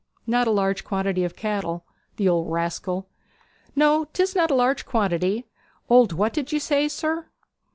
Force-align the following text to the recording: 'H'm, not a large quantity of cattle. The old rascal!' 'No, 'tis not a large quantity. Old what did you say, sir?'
'H'm, 0.23 0.27
not 0.31 0.47
a 0.47 0.49
large 0.49 0.83
quantity 0.83 1.23
of 1.23 1.35
cattle. 1.35 1.85
The 2.15 2.27
old 2.27 2.51
rascal!' 2.51 3.07
'No, 3.75 4.05
'tis 4.05 4.35
not 4.35 4.49
a 4.49 4.55
large 4.55 4.83
quantity. 4.83 5.45
Old 5.91 6.11
what 6.11 6.33
did 6.33 6.51
you 6.51 6.59
say, 6.59 6.87
sir?' 6.87 7.27